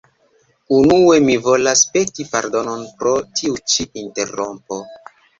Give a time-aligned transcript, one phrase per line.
[0.75, 3.11] Unue mi volas peti pardonon pro
[3.41, 4.79] tiu ĉi interrompo